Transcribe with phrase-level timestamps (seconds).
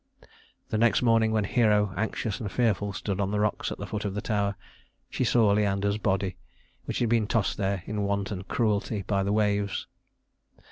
[0.69, 4.03] The next morning when Hero, anxious and fearful, stood on the rocks at the foot
[4.03, 4.55] of the tower,
[5.11, 6.37] she saw Leander's body,
[6.85, 9.85] which had been tossed there in wanton cruelty by the waves.